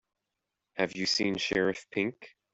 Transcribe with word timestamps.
Have 0.77 0.95
you 0.95 1.05
seen 1.05 1.35
Sheriff 1.37 1.85
Pink? 1.91 2.35